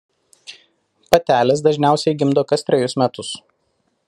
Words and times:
Patelės 1.15 1.63
dažniausiai 1.69 2.19
gimdo 2.23 2.47
kas 2.53 2.69
trejus 2.71 3.01
metus. 3.05 3.35